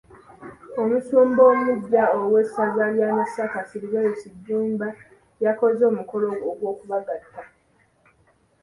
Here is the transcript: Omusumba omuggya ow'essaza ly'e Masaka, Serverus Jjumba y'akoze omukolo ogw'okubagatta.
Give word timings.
Omusumba 0.81 1.41
omuggya 1.53 2.03
ow'essaza 2.17 2.85
ly'e 2.95 3.09
Masaka, 3.17 3.59
Serverus 3.69 4.21
Jjumba 4.33 4.87
y'akoze 5.43 5.83
omukolo 5.91 6.27
ogw'okubagatta. 6.49 7.41